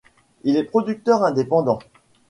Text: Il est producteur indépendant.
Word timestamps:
Il 0.45 0.57
est 0.57 0.63
producteur 0.63 1.23
indépendant. 1.23 1.77